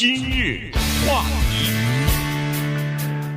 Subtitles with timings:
[0.00, 0.70] 今日
[1.06, 1.68] 话题，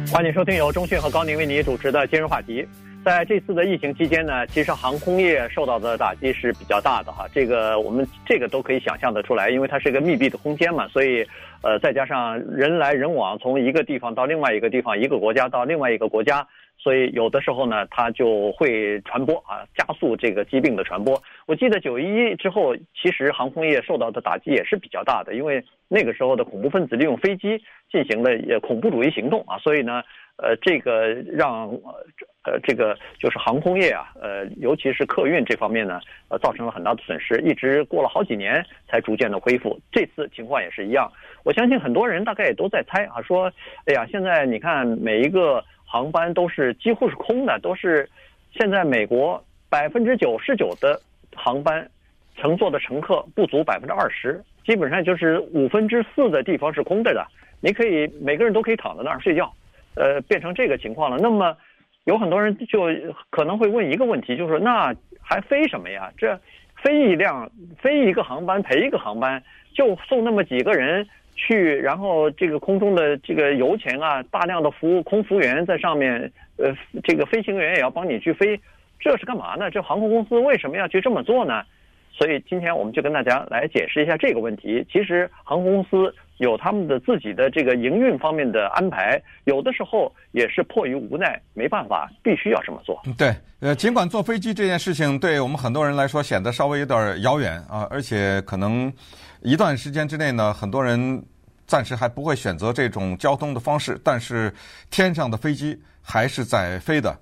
[0.09, 2.65] 欢迎收听由中讯和高宁为你主持的今日话题。
[3.03, 11.27] 在这次的疫情期间呢，其实航空业受到的打击是比较大的哈，这个我们这个都可以想象得出来，因为它是一个密闭的空间嘛，所以
[11.63, 16.47] 呃，再加上人来人往，从一个地方到另外一个地方，一个国家到另外一个国家。
[16.83, 21.17] 所以有的时候呢，它就会传播啊，加速这个疾病的传播。
[21.45, 30.03] 我记得九一之后，其实航空业受到的打击也是比较大的，因为那个时候的恐怖分子利用飞机进行了也恐怖主义行动啊，所以呢，
[30.35, 31.69] 呃，这个让
[32.43, 39.79] 呃这个就是航空业啊，呃，尤其是客运这方面呢，呃，造成了很大的损失，一直过了好几年才逐渐的恢复。
[39.89, 41.09] 这次情况也是一样，
[41.45, 43.49] 我相信很多人大概也都在猜啊，说，
[43.85, 45.63] 哎呀，现在你看每一个。
[45.93, 48.09] 航班都是几乎是空的，都是
[48.51, 49.39] 现在美国
[49.69, 50.99] 百分之九十九的
[51.35, 51.87] 航班
[52.35, 57.23] 乘坐的乘客不足百分之二十，基本上就是五分之四的地方是空着的。
[57.61, 59.53] 你可以每个人都可以躺在那儿睡觉，
[59.93, 61.17] 呃，变成这个情况了。
[61.19, 61.55] 那么
[62.05, 62.87] 有很多人就
[63.29, 66.11] 可能会问一个问题，就是那还飞什么呀？
[66.17, 66.35] 这
[66.81, 69.43] 飞一辆飞一个航班赔一个航班，
[69.75, 71.07] 就送那么几个人。
[71.35, 78.59] 去，然后这个空中的这个油钱啊，大量的服务空服员在上面，呃，这个飞行员也要帮你去飞，
[78.99, 79.69] 这是干嘛呢？
[79.71, 81.63] 这航空公司为什么要去这么做呢？
[82.13, 84.85] 所以今天我们就跟大家来解释一下这个问题。
[84.91, 93.01] 其实航空公司有他们的自己的这个营运方面的安排，有的时候也是迫于无奈，没办法，必须要这么做。
[93.17, 98.91] 对，呃，尽管坐飞机这件事情对我们很多人来说显得稍微有点遥远啊，而且可能。
[99.45, 101.21] 一段时间之内呢，很多人
[101.67, 104.49] 暂时还不会选择这种交通的方式，但是
[104.89, 107.13] 天上的飞机还是在飞的，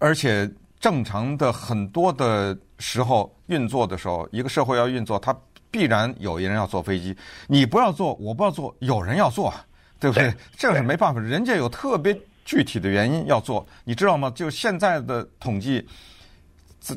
[0.00, 5.36] 而且正常的很多的时候运作的时候，一个社会要运作，它
[5.70, 7.16] 必然有一人要坐飞机。
[7.46, 9.52] 你不要坐，我不要坐，有人要坐，
[9.98, 10.32] 对不对？
[10.56, 14.30] 这是没办法，人家有特别具体的原因要做，你知道吗？
[14.34, 15.86] 就现在的统计，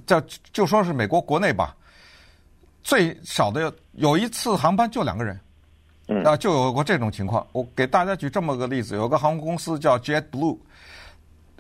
[0.06, 0.22] 这
[0.54, 1.76] 就说是美国国内吧。
[2.84, 5.40] 最少的有一次航班就两个人，
[6.26, 7.46] 啊，就有过这种情况。
[7.52, 10.58] 我给大家举这么个例子：有个航空公司叫 JetBlue，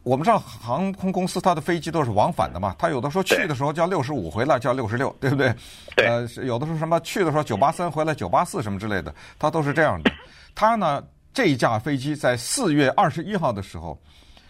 [0.03, 5.53] 我们知道航空公司它的飞机都是往返的嘛，它有的时候去的时候叫六十五，回来叫六十六，对不对？
[5.97, 10.11] 呃，有的时候什么去的时候九八三，回来九八四什么之类的，它都是这样的。
[10.55, 11.03] 它呢，
[11.33, 13.99] 这一架飞机在四月二十一号的时候，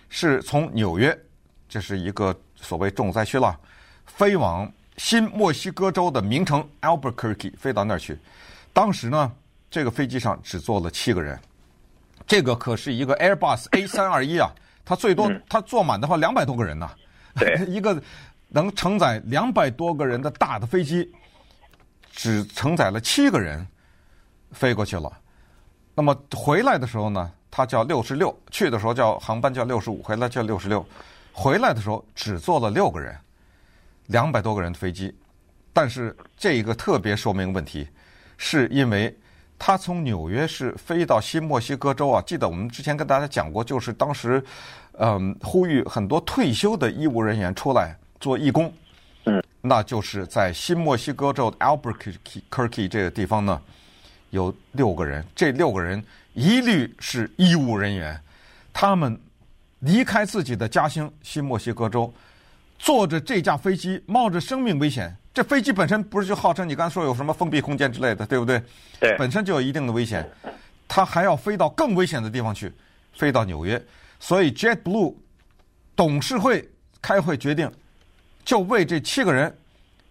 [0.09, 1.17] 是从纽约，
[1.67, 3.57] 这是一个所谓重灾区了，
[4.05, 4.71] 飞往。
[4.97, 8.15] 新墨西哥州的名城 Albuquerque 飞到那儿去，
[8.71, 9.31] 当时呢，
[9.69, 11.39] 这个飞机上只坐了七个人，
[12.27, 14.51] 这个可是一个 Airbus A 三二一啊，
[14.83, 16.89] 它最多他坐满的话两百多个人呢，
[17.67, 18.01] 一个
[18.49, 21.09] 能承载两百多个人的大的飞机，
[22.11, 23.65] 只承载了七个人
[24.51, 25.11] 飞过去了。
[25.95, 30.85] 那么回来的时候呢，它叫六十六，去的时候叫航班叫六十五，回来叫六十六，
[31.31, 33.15] 回来的时候只坐了六个人。
[34.07, 35.15] 两百多个人的飞机，
[35.71, 37.87] 但是这一个特别说明问题，
[38.37, 39.15] 是因为
[39.63, 42.19] 他从纽约市飞到新墨西哥州啊。
[42.25, 44.43] 记得我们之前跟大家讲过，就是当时，
[44.93, 48.73] 嗯，呼吁很多退休的医务人员出来做义工。
[49.25, 53.61] 嗯，那就是在新墨西哥州 Albuquerque 这个地方呢，
[54.31, 58.19] 有六个人，这六个人一律是医务人员，
[58.73, 59.15] 他们
[59.81, 62.11] 离开自己的家乡新墨西哥州。
[62.79, 65.15] 坐着这架飞机，冒着生命危险。
[65.33, 68.61] 这飞机本身不是就号称你刚才说有什么封闭空间之类的，对不对？
[68.99, 70.29] 对，本身就有一定的危险。
[70.87, 72.71] 它还要飞到更危险的地方去，
[73.13, 73.81] 飞到纽约。
[74.19, 75.15] 所以 JetBlue
[75.95, 76.69] 董事会
[77.01, 77.71] 开会决定，
[78.43, 79.57] 就为这七个人，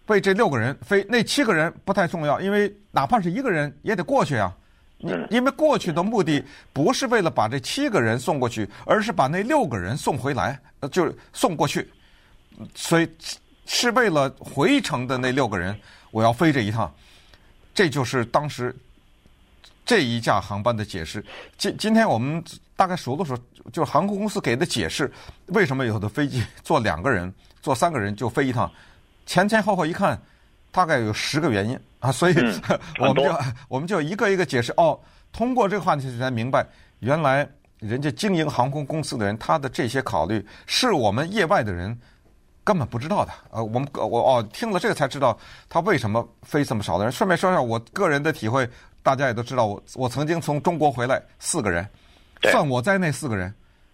[0.07, 1.05] 为这六个人飞。
[1.07, 4.51] 那七个人不太重要，因为哪怕是一个人也得过去啊。
[4.97, 6.43] 你因为过去的目的
[6.73, 11.87] 不是为了把这七个人送过去，而是把那六个人送回来，呃，就是送过去。
[12.75, 13.07] 所以
[13.73, 15.75] 是为了回程的那六个人，
[16.11, 16.93] 我要飞这一趟，
[17.73, 18.75] 这就是当时
[19.85, 21.23] 这一架航班的解释。
[21.57, 22.43] 今今天我们
[22.75, 23.35] 大概数了数，
[23.71, 25.09] 就是航空公司给的解释，
[25.47, 28.69] 为什么有的飞机坐两个人、坐三个人就飞一趟，
[29.25, 30.21] 前前后后一看，
[30.69, 32.11] 大概有十个原因啊。
[32.11, 32.35] 所以
[32.99, 34.73] 我们就我们就一个一个解释。
[34.75, 34.99] 哦，
[35.31, 36.67] 通过这个话题才明白，
[36.99, 37.47] 原来
[37.79, 41.97] 人家经营航空公司的人，他的这些考虑是我们业外的人。
[42.63, 45.37] 根本不知道的，呃，我们我哦听了这个才知道
[45.67, 47.11] 他为什么飞这么少的人。
[47.11, 48.69] 顺便说一下我个人的体会，
[49.01, 51.87] 大家也都知道，我我曾经从中国回来四个人，
[52.43, 53.53] 算我在内四个人，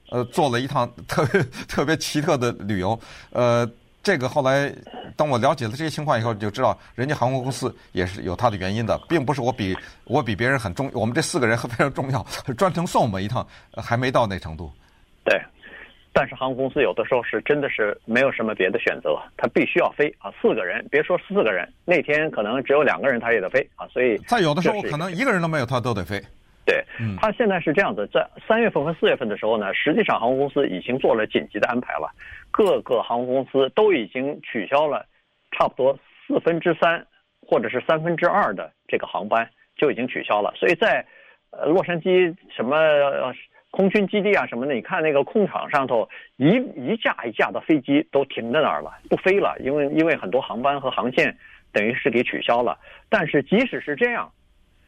[0.10, 3.00] 呃，做了一趟 特别特别奇特的旅游。
[3.32, 3.70] 呃，
[4.04, 4.74] 这个后来
[5.16, 12.26] 当我了解了这些情况以后，就知道人家航空公司也是有它的原因的，并不是我比我比别人很重，我们这四个人非常重要，
[12.58, 13.48] 专程送我们一趟，
[13.78, 14.72] 还没到那程度。
[15.24, 15.42] 对，
[16.18, 26.20] 但是航空公司有的时候是真的是没有什么别的选择，他必须要飞啊，四个人，别说四个人，那天可能只有两个人他也得飞啊，所以在有的时候可能一个人都没有，他都得飞。
[26.66, 26.84] 对，
[27.20, 32.10] 他现在是这样子，在三月份和四月份的时候呢，实际上航空公司已经做了紧急的安排了，
[32.50, 35.06] 各个航空公司都已经取消了
[35.52, 37.06] 差不多四分之三
[37.46, 39.48] 或者是三分之二的这个航班
[39.78, 41.06] 就已经取消了，所以在
[41.52, 42.76] 呃洛杉矶什么
[43.78, 51.38] 空军基地啊什么的，你看那个空场上头一一架一架的飞机都停在那儿了，不飞了，因为因为很多航班和航线
[51.72, 52.76] 等于是给取消了，
[53.08, 54.32] 但是即使是这样，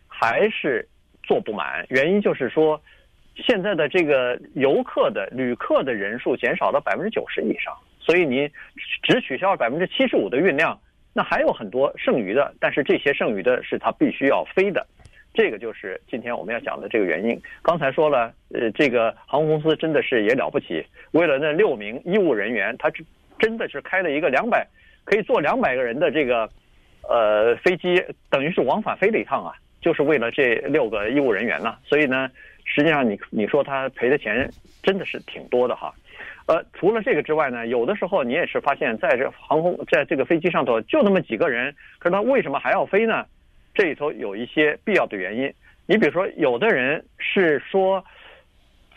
[0.08, 0.88] 还是。
[1.22, 2.82] 坐不满，原因就是说，
[3.36, 8.50] 现在的这个游客的旅客的人数减少了百分之九十以上，所以你
[9.04, 10.76] 只取消了百分之七十五的运量，
[11.14, 14.88] 那还有很多剩余的，但是这些剩余的是它必须要飞的，
[15.40, 17.42] 这个就是今天我们要讲的这个原因。
[17.62, 22.92] 刚才说了，呃，这个航空公司真的是也了不起，为了那六名医务人员，他
[23.40, 24.68] 真的是开了一个两百
[25.06, 26.50] 可以坐两百个人的这个
[27.04, 29.54] 呃飞机，等于是往返飞了一趟啊。
[29.80, 32.30] 就是为了这六个医务人员呢，所以呢，
[32.66, 34.52] 实际上你你说他赔的钱
[34.84, 35.94] 真的是挺多的哈，
[36.48, 43.26] 呃，除了这个之外呢，有的时候你也是发现，在这航空在这个飞机上头就那么几个人，可是他为什么还要飞呢？
[43.80, 45.54] 这里头有一些必要的原因。
[45.88, 48.04] 你比如说，有的人是说，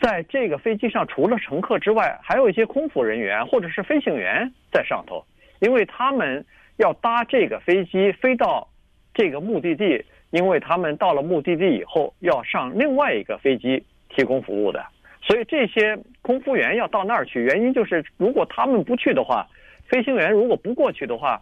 [0.01, 5.23] 在这个飞机上除了乘客之外，还有一些空服人员或者是飞行员在上头，
[5.61, 6.45] 因为他们
[6.75, 8.67] 要搭这个飞机飞到
[9.13, 10.03] 这个目的地。
[10.31, 14.83] 因为他们到了目的地以后，要上另外一个飞机提供服务的，
[15.21, 17.43] 所以这些空服员要到那儿去。
[17.43, 19.47] 原因就是，如果他们不去的话，
[19.87, 21.39] 飞行员如果不过去的话，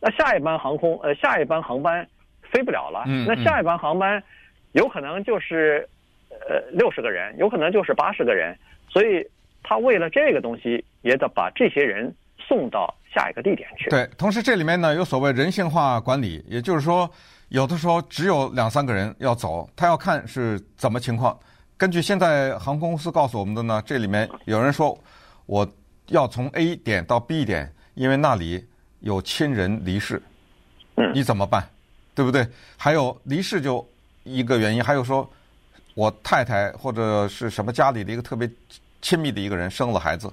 [0.00, 2.06] 那下一班航空呃下一班航班
[2.52, 3.04] 飞不了了。
[3.26, 4.22] 那下一班航班
[4.72, 5.88] 有可能就是
[6.30, 8.56] 呃六十个人，有可能就是八十个人。
[8.88, 9.26] 所以
[9.62, 13.90] 他为了这个东西，也得把这些人送到下一个地点去。
[13.90, 17.10] 对，同时这里面呢有所谓人性化管理，也就是说。
[17.50, 21.34] 有的时候只有两三个人要走，他要看是怎么情况。
[21.78, 24.94] 根据现在航空公司告诉我们的呢，这里面有人说
[25.46, 25.66] 我
[26.08, 28.62] 要从 A 点到 B 点，因为那里
[29.00, 30.20] 有亲人离世，
[31.14, 31.66] 你怎么办？
[32.18, 32.44] 对不对？
[32.76, 33.88] 还有离世就
[34.24, 35.30] 一个原因，还有说
[35.94, 38.50] 我太太或者是什么家里的一个特别
[39.00, 40.28] 亲密的一个人生了孩子，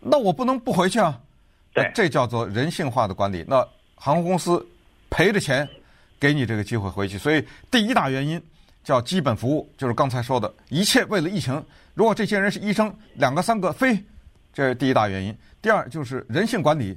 [0.00, 1.20] 那我不能不回去啊。
[1.74, 3.44] 对，这叫做人性化的管理。
[3.46, 3.56] 那
[3.96, 4.66] 航空公司
[5.10, 5.68] 赔着钱。
[6.20, 8.40] 给你这个机会回去，所以第一大原因
[8.82, 11.62] 叫基本服务，就是刚才说的一切为了疫情。
[11.92, 14.02] 如果这些人是医生，两个三个飞，
[14.50, 15.36] 这是第一大原因。
[15.60, 16.96] 第二就是人性管理，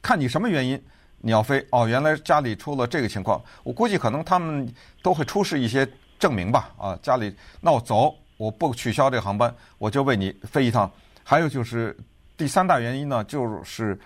[0.00, 0.82] 看你什么原因
[1.22, 1.66] 你要飞。
[1.70, 4.70] 哦，原来家里出了这个情况，我估计可能他们
[5.00, 5.88] 都会出示一些
[6.18, 6.70] 证明吧。
[6.76, 10.90] 啊，家里那我走，我不取消这个航班，我就为你飞一趟。
[11.24, 11.96] 还有就是
[12.36, 13.98] 第三大原因呢，就是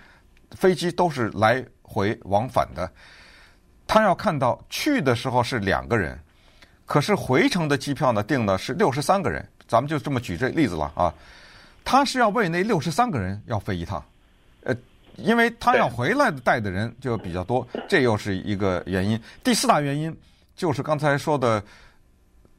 [0.51, 2.89] 飞机都是来回往返的。
[3.87, 6.19] 他要看到去的时候是两个人，
[6.85, 11.13] 可是回程的机票呢订的是六十三个人，咱们就这么举这例子了啊。
[11.83, 14.03] 他是要为那六十三个人要飞一趟，
[14.63, 14.75] 呃，
[15.17, 19.19] 因为他要回来带的人就比较多，这又是一个原因。
[19.43, 20.15] 第四大原因
[20.55, 21.61] 就是刚才说的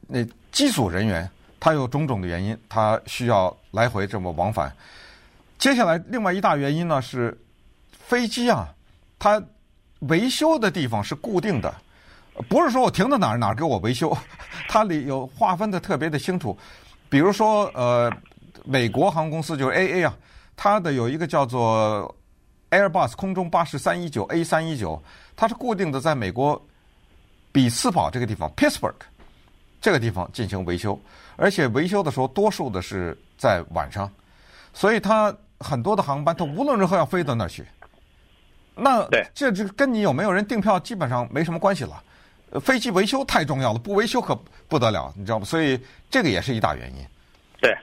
[0.07, 1.29] 那机组人员，
[1.59, 4.71] 他有种种的原因，他需要来回这么往返。
[5.57, 7.37] 接下来另外一大原因呢是
[7.91, 8.69] 飞机啊，
[9.17, 9.41] 它。
[10.03, 11.75] 维修的地方是固定的，
[12.47, 14.17] 不是说我停到哪儿哪儿给我维修，
[14.69, 16.57] 它里有划分的特别的清楚。
[17.09, 18.09] 比如说，呃，
[18.63, 20.15] 美国航空公司就是 AA 啊，
[20.55, 22.15] 它的有一个叫做
[22.71, 25.01] Airbus 空中巴士三一九 A 三一九，
[25.35, 26.61] 它是固定的在美国
[27.51, 28.93] 比斯堡这个地方 Pittsburgh
[29.81, 30.99] 这个地方进行维修，
[31.35, 34.11] 而且维修的时候多数的是在晚上，
[34.73, 37.65] 所以它很多的航班它无论如何要飞到那儿去。
[38.75, 42.03] 那对，这这跟你有没有人订票基本上没什么关系了。
[42.61, 44.33] 飞机维修太重要了，不维修可
[44.67, 45.45] 不得了，你知道吗？
[45.45, 47.05] 所以这个也是一大原因。
[47.61, 47.77] 对，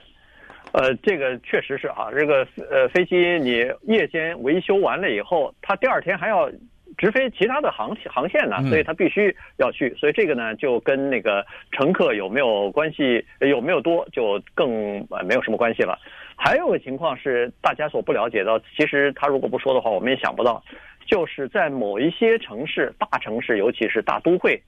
[0.73, 6.49] 呃，这个确实是啊，这个呃飞机你夜间维修完了以后，它第二天还要
[6.97, 9.93] 直飞其他的航航线呢，所以它必须要去。
[9.95, 15.97] 所以这个呢，就跟那个乘客有没有关系，有没有多，就更呃没有什么关系了。
[16.35, 20.63] 还有个情况是大家所不了解的，其实他如果不说的话，我们也想不到，
[21.07, 24.61] 就是在某一些城市、大城市，尤其是大都会，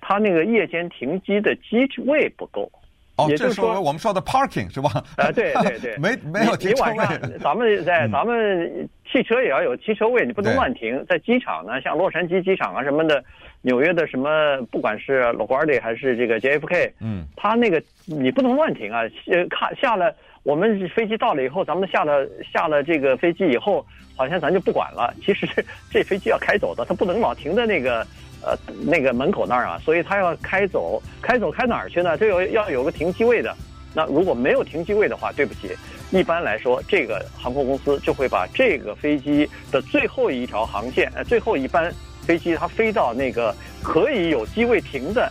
[0.00, 2.68] 它那个夜间停机的机位不够，
[3.16, 4.90] 哦，也就是说我们说的 parking 是吧？
[5.16, 6.92] 啊，对对对， 没没有停车位。
[6.92, 11.04] 你晚上咱们在咱们汽车也要有汽车位，你不能乱停。
[11.08, 13.22] 在机场呢，像洛杉矶机场啊什么的，
[13.64, 19.00] 纽约的什么，不管是 LaGuardia 还是这个 JFK，嗯，他那个你不能乱停啊。
[19.26, 23.84] 呃，看下了我们飞机到了以后，咱们下了下了这个飞机以后，
[24.16, 25.14] 好像咱就不管了。
[25.24, 25.48] 其实
[25.90, 28.06] 这飞机要开走的，它不能老停在那个。
[28.46, 28.54] 呃，
[28.84, 32.14] 那个门口那儿啊，所以它要开走，开走开哪儿去呢？
[32.18, 33.56] 这有要有个停机位的。
[33.94, 35.74] 那如果没有停机位的话，对不起，
[36.10, 41.90] 一般来说，这个航空公司就会把这个飞机的最后一条航线，呃，最后一班
[42.26, 45.30] 飞机它飞到那个可以有机位停的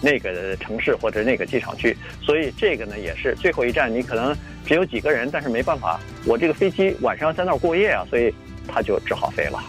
[0.00, 1.96] 那个城市或者那个机场去。
[2.22, 8.32] 所以这个呢，也是最后一站，你可能只有几个人，但是没办法，我这个飞机晚上在那儿过夜啊，所以
[8.66, 9.62] 它就只好飞了。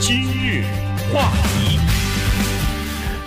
[0.00, 0.64] 今日
[1.12, 1.78] 话题，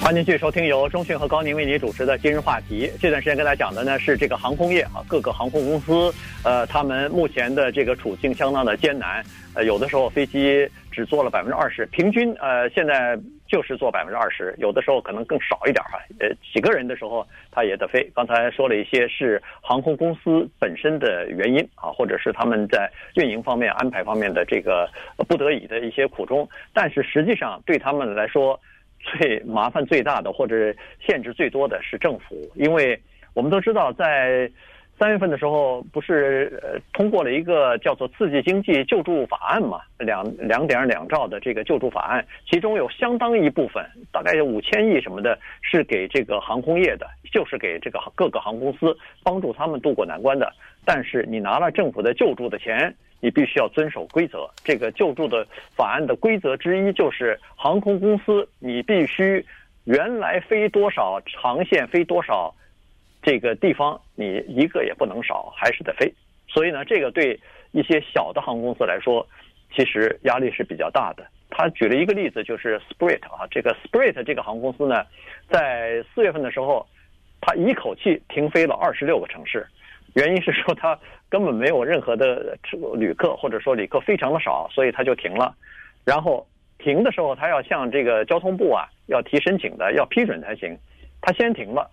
[0.04, 2.92] 欢迎继续收听由中讯和高宁为您主持的今日话题。
[3.00, 9.24] 这段时间跟大家讲的呢是这个航空业啊，各个航空公司，呃，他们目前的这个处境相当的艰难。
[9.56, 13.18] 呃，有的时候飞机只坐了百分之二十，平均呃现在
[13.48, 15.98] 就是坐百分之二十，有的时候可能更少一点哈。
[16.20, 18.04] 呃，几个人的时候他也得飞。
[18.14, 24.86] 刚才说了一些是航空公司本身的原因啊，或者是他们在运营方面安排方面的这个
[25.30, 26.46] 不得已的一些苦衷。
[26.74, 28.60] 但是实际上对他们来说，
[29.04, 33.00] 最麻烦最大的或者限制最多的是政府，因为
[33.34, 34.50] 我们都知道在。
[35.00, 39.82] 三月份的时候，不是呃通过了一个叫做刺激经济救助法案嘛？
[39.98, 50.54] 两两点两兆的这个救助法案，其中有相当一部分，大概有五千亿什么的，是给这个航空业的，就是给这个各个航空公司帮助他们渡过难关的。
[50.86, 54.48] 但是你拿了政府的救助的钱，你必须要遵守规则。
[54.64, 55.46] 这个救助的
[55.76, 59.44] 法案的规则之一就是航空公司你必须
[59.86, 62.54] 原来飞多少航线飞多少。
[63.24, 66.14] 这个地方你一个也不能少，还是得飞。
[66.48, 67.40] 所以呢，这个对
[67.72, 69.26] 一些小的航空公司来说，
[69.74, 71.26] 其实压力是比较大的。
[71.50, 75.06] 他举了一个例子，就是 Spirit 啊，这个 Spirit 这个航空公司呢，
[75.50, 76.86] 在四月份的时候，
[77.42, 79.66] 他一口气停飞了二十六个城市。
[80.16, 81.00] 原因是说他
[81.30, 82.58] 根本没有任何的
[82.96, 85.56] 旅客，或者说旅客非常的少，所以他就停了。
[86.06, 86.46] 然后
[86.78, 90.78] 停的时候，他要向这个交通部啊要提申请的，要批准才行。
[91.22, 91.90] 他先停了。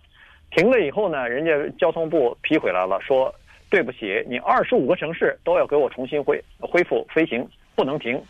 [0.51, 3.33] 停了以后呢，人家交通部批回来了，说
[3.69, 8.21] 对不起，你二十五个城市都要给我重新恢恢复飞行，不能停。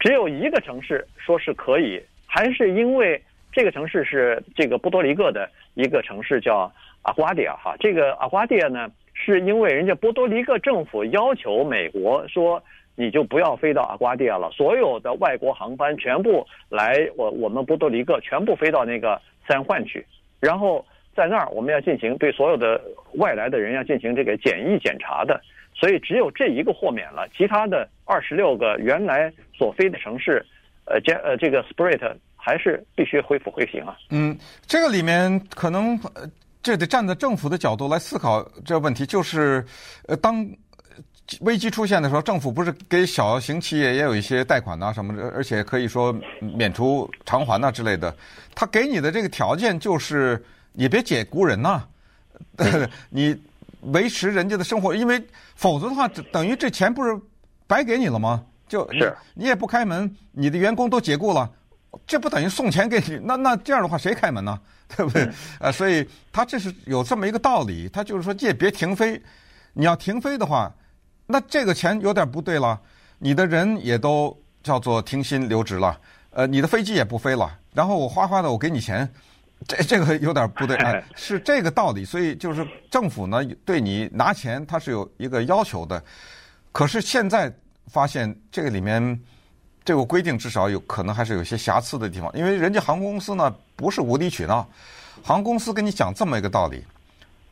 [0.00, 3.22] 只有一个城市说是可以，还是因为
[3.52, 6.72] 这个城市是这个波多黎各的一个城市叫
[7.02, 7.76] 阿瓜迪亚哈。
[7.78, 12.60] 这个阿瓜迪亚呢，是因为人家波多黎各政府要求美国说，
[12.96, 20.04] 你就不要飞到阿瓜迪亚了，所有的外国航班全部来我我们波多黎各，全部飞到那个三环去，
[20.40, 20.84] 然后。
[21.20, 22.80] 在那儿，我们要进行对所有的
[23.16, 25.38] 外来的人要进行这个检疫检查的，
[25.74, 30.42] 所以只有这一个豁免了，其他的二十六个原来所飞的城市，
[30.86, 32.00] 呃，这呃这个 Spirit
[32.36, 33.98] 还是必须恢复飞行啊。
[34.08, 34.34] 嗯，
[34.64, 36.00] 这个里面可能
[36.62, 39.62] 这得站在政府的角度来思考这问题，就是
[40.08, 40.48] 呃，当
[41.42, 48.16] 危机出现的时候，政府不是给小型企业也有一些贷款呐什么的，而且可以说免除偿还呐之类的，
[48.54, 50.42] 他给你的这个条件就是。
[50.72, 51.88] 你别解雇人呐、啊，
[53.10, 53.36] 你
[53.92, 55.22] 维持人家的生活，因为
[55.54, 57.18] 否则的话，等于这钱不是
[57.66, 58.44] 白给你了吗？
[58.68, 61.50] 就是你也不开门，你的员工都解雇了，
[62.06, 63.18] 这不等于送钱给你？
[63.24, 64.58] 那那这样的话，谁开门呢？
[64.96, 65.28] 对不对？
[65.60, 69.20] 呃，所以他这是有这么一个道理，他就是说，也别停飞。
[69.72, 70.72] 你要停飞的话，
[71.26, 72.80] 那这个钱有点不对了，
[73.18, 75.96] 你的人也都叫做停薪留职了，
[76.30, 79.08] 呃，你的飞机也不飞了，然后我哗哗的我给你钱。
[79.68, 86.02] 这这个有点不对啊， 是这个道理，所以就是政府呢对你拿钱，它是有一个要求的。
[86.72, 87.52] 可是现在
[87.86, 89.20] 发现这个里面
[89.84, 94.68] 这个规定至少有可能还是有些瑕疵的地方，因为人家航空公司呢不是无理取闹，
[95.22, 96.84] 航空公司跟你讲这么一个道理，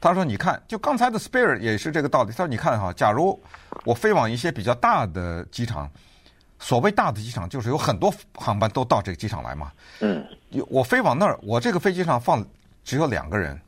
[0.00, 3.38] 他说你看，就刚才的 Spirit 也是这个道理，他说你看哈，假如
[3.84, 5.90] 我飞往一些比较大的机场。
[6.58, 9.70] 所谓大的机场，就是有很多航班都到这个机场来嘛。
[10.00, 10.24] 嗯，
[10.68, 12.44] 我飞往那儿，我这个飞机上放
[12.84, 13.58] 只有两个人，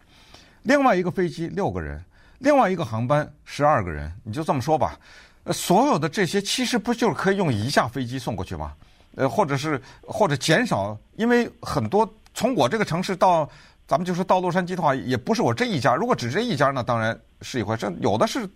[0.63, 2.03] 另外一个飞机六个人，
[2.39, 4.99] 另外一个航班十二个人，你就这么说吧。
[5.45, 8.73] 呃，所有的这些其实不就是可以用一架飞机送过去吗？
[9.15, 13.49] 呃，或者是或者减少，因为很多从我这个城市到
[13.87, 15.95] 咱们就说到洛杉矶的话，也不是我这一家。
[15.95, 17.93] 如果只这一家，那当然是一回事。
[18.01, 18.49] 有的是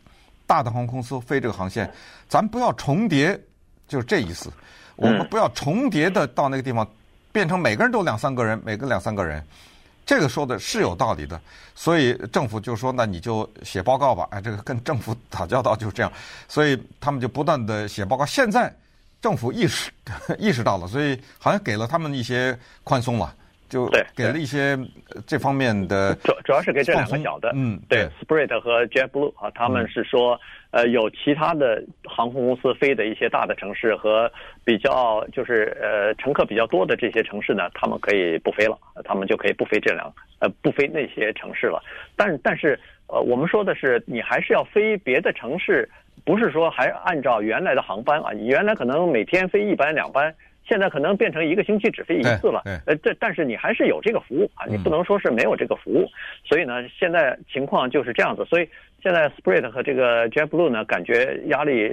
[0.47, 1.91] 大的航空公司飞这个航线，
[2.29, 3.41] 咱不要重叠。
[3.87, 4.51] 就是这意思，
[4.97, 6.89] 我们不要重叠的到那个地方，
[7.33, 9.45] 变成每个人都两三个人，每个两三个人，
[10.07, 11.41] 这个说的是有道理的，
[11.75, 14.27] 所以政府就说，那你就写报告吧。
[14.31, 16.13] 哎，这个跟政府打交道就是这样，
[16.49, 18.25] 所以他们就不断的写报告。
[18.25, 18.75] 现在
[19.21, 19.91] 政府意识
[20.39, 23.35] 意识到了，所以好像给了他们一些宽松了。
[23.69, 24.79] 就给了一些
[25.27, 30.39] 这方面的，主主要是给这两个小的，嗯，对，Spirit 和 JetBlue 啊，他们是说，
[30.71, 34.31] 呃，有其他的航空公司飞的一些大的城市和
[34.65, 41.83] 比较就是呃乘客比较多的这些城市呢，他们可以不飞了，他们就可以不飞这两呃不飞那些城市了。
[42.17, 42.79] 但但是
[43.09, 45.89] 呃，我们说的是，你还是要飞别的城市，
[46.25, 50.33] 不是说还按照原来的航班啊，你原来可能每天飞一班两班。
[50.67, 56.09] 现在可能变成一个星期只飞一次了，呃，这但是你还是有这个服务啊，你不能说是没有这个服务，
[56.45, 58.69] 所以呢，现在情况就是这样子，所以
[59.03, 61.91] 现在 s p r i t 和这个 JetBlue 呢，感觉压力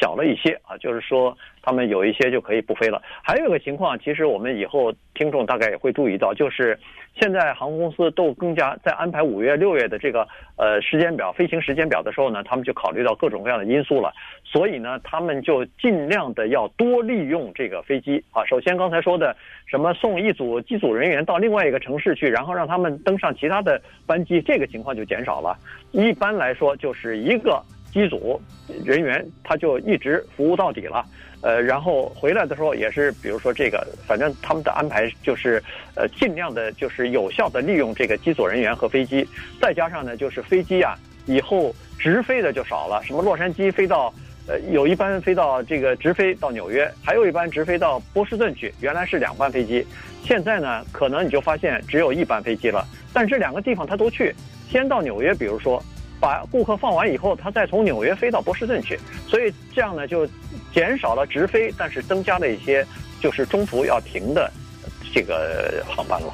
[0.00, 3.02] 小了一些啊，就是说他们有一些就可以不飞了。
[3.22, 6.78] 还有一个情况，其实我们以后听众大概也会注意到，就是。
[7.20, 14.12] 现在航空公司都更加在安排五月、六月的这个呃时间表、飞行时间表的时候呢，他们就考虑到各种各样的因素了。
[14.44, 18.44] 所以呢，他们就尽量的要多利用这个飞机啊。
[18.46, 25.58] 首先刚才说的什么送一组机组人员到另外一个城市去，然后让他们登上其他的班机，这个情况就减少了。
[25.90, 27.58] 一一般来说，就是一个
[27.90, 28.38] 机组
[28.84, 31.02] 人员他就一直服务到底了。
[31.40, 35.62] 呃，然后回来的时候也是，比如说这个，反正他们的安排就是，
[35.94, 39.26] 呃，尽量的，就是有效的利用这个机组人员和飞机，
[39.62, 44.12] 再加上呢，就是飞机啊，以后直飞的就少了，什么洛杉矶飞到，
[44.46, 49.86] 呃，有一班飞到这个直飞到纽约，还有一班直飞到波士顿去，原来是两班飞机，
[50.22, 54.34] 现在呢，可能你就发现只有一班飞机了，但这两个地方他都去，
[54.68, 55.82] 先到纽约，比如说。
[56.20, 60.28] 把顾客放完以后，他再从纽约飞到波士顿去，所以这样呢就
[60.72, 62.86] 减少了直飞，但是增加了一些
[63.20, 64.52] 就是中途要停的
[65.14, 66.32] 这个航班了。